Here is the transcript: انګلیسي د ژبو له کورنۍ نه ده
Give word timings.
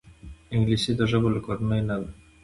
انګلیسي 0.53 0.91
د 0.95 1.01
ژبو 1.11 1.29
له 1.35 1.39
کورنۍ 1.45 1.81
نه 1.89 1.95
ده 2.01 2.09